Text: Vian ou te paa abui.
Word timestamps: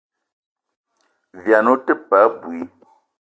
Vian 1.43 1.65
ou 1.73 1.77
te 1.85 1.93
paa 2.09 2.25
abui. 2.31 2.59